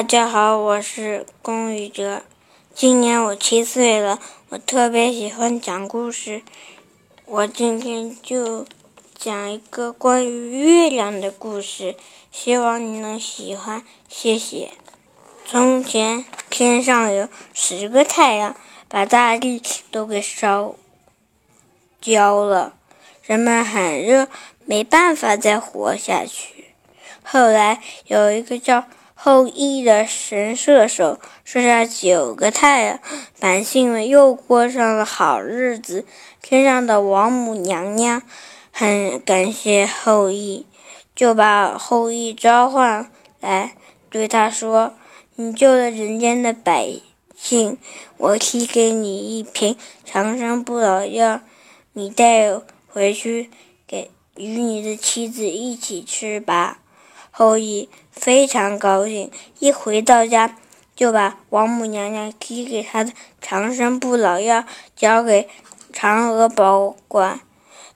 [0.00, 2.22] 大家好，我是龚宇哲，
[2.74, 4.18] 今年我七岁了。
[4.48, 6.40] 我特别喜欢讲故事，
[7.26, 8.64] 我今天就
[9.14, 11.96] 讲一个关于月亮的故事，
[12.32, 13.84] 希望你能喜欢。
[14.08, 14.70] 谢谢。
[15.44, 18.56] 从前，天上有十个太阳，
[18.88, 19.60] 把大地
[19.90, 20.76] 都给烧
[22.00, 22.72] 焦了，
[23.22, 24.28] 人们很热，
[24.64, 26.72] 没办法再活下去。
[27.22, 28.86] 后来有一个叫……
[29.22, 33.00] 后羿的神射手射下九个太阳，
[33.38, 36.06] 百姓们又过上了好日子。
[36.40, 38.22] 天上的王母娘娘
[38.72, 40.64] 很感谢后羿，
[41.14, 43.10] 就把后羿召唤
[43.40, 43.74] 来，
[44.08, 44.94] 对他说
[45.36, 46.90] ：“你救了人间的百
[47.36, 47.76] 姓，
[48.16, 51.42] 我赐给你一瓶长生不老药，
[51.92, 52.58] 你带
[52.88, 53.50] 回去
[53.86, 56.78] 给与你的妻子一起吃吧。”
[57.30, 60.56] 后羿非常高兴，一回到家
[60.94, 65.48] 就把王母娘娘递给他的长生不老药交给
[65.92, 67.40] 嫦娥保管，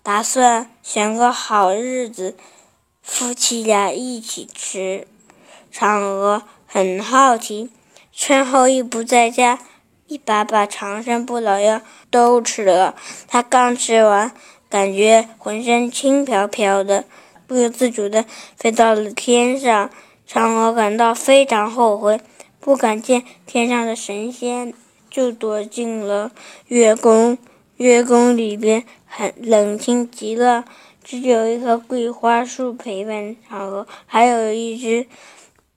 [0.03, 2.37] 打算选个好日子，
[3.03, 5.07] 夫妻俩一起吃。
[5.73, 7.71] 嫦娥很好奇，
[8.13, 9.59] 趁后羿不在家，
[10.07, 12.95] 一把把长生不老药都吃了。
[13.27, 14.33] 他刚吃完，
[14.69, 17.05] 感觉浑身轻飘飘的。
[17.47, 18.25] 不由自主地
[18.57, 19.91] 飞到了天上，
[20.29, 22.21] 嫦娥感到非常后悔，
[22.61, 24.73] 不敢见天上的神仙，
[25.11, 26.33] 就躲进了
[26.69, 27.37] 月宫。
[27.77, 30.65] 月宫里边很冷清极了，
[31.03, 35.07] 只有一棵桂花树陪伴嫦娥，还有一只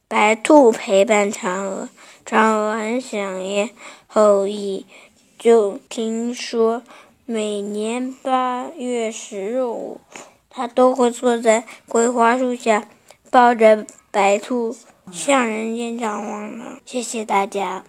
[0.08, 1.90] 白兔陪伴嫦娥。
[2.24, 3.72] 嫦娥很想念
[4.06, 4.86] 后羿，
[5.40, 6.84] 就听说
[7.26, 10.00] 每年八月十五。
[10.58, 12.88] 他都会坐在桂花树下，
[13.30, 14.76] 抱着白兔
[15.12, 16.80] 向人间张望呢。
[16.84, 17.84] 谢谢大家。